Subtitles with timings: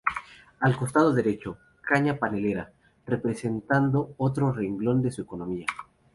[0.61, 2.73] Al costado derecho, caña panelera,
[3.05, 5.67] representando otro renglón de su economía.